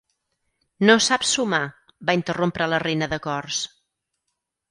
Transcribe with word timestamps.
"No 0.89 0.93
sap 1.07 1.25
sumar" 1.31 1.59
va 2.09 2.15
interrompre 2.19 2.67
la 2.73 2.79
Reina 2.87 3.09
de 3.13 3.19
Cors. 3.29 3.59